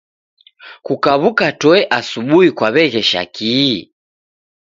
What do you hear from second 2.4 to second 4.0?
kwaghesha kii?